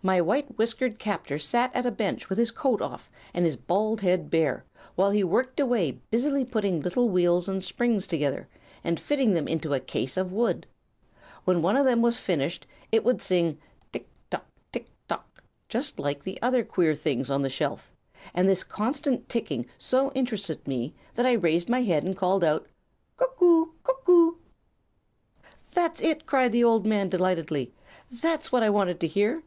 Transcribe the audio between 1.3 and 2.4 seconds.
sat at a bench with